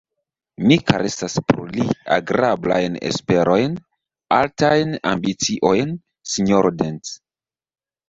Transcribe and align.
Mi 0.69 0.77
karesas 0.91 1.35
pro 1.51 1.65
li 1.75 1.85
agrablajn 2.15 2.97
esperojn, 3.11 3.77
altajn 4.41 4.99
ambiciojn, 5.15 5.97
sinjoro 6.37 6.77
Dent. 6.83 7.17